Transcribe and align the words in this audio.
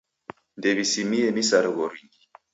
Ndew'isimie 0.57 1.27
misarigho 1.35 1.83
ringi. 1.93 2.21